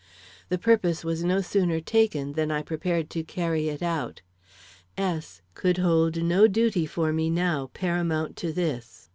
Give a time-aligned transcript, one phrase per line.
[0.49, 4.23] The purpose was no sooner taken than I prepared to carry it out.
[4.97, 9.09] S could hold no duty for me now paramount to this.